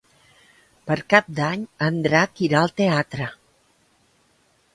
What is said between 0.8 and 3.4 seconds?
Per Cap d'Any en Drac irà al teatre.